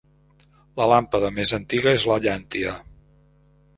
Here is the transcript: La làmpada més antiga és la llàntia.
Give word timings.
La 0.81 0.87
làmpada 0.93 1.29
més 1.37 1.53
antiga 1.59 1.95
és 1.99 2.07
la 2.13 2.19
llàntia. 2.25 2.77